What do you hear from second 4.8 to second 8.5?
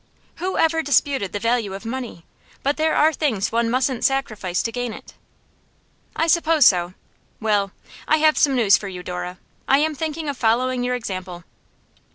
it.' 'I suppose so. Well, I have